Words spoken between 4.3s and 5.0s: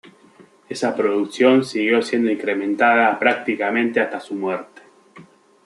muerte.